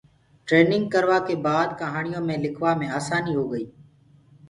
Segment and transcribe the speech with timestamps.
[0.47, 3.65] ٽرينگ ڪروآ ڪي باد ڪهانيونٚ مي لِکوآ مي آساني هوگئي۔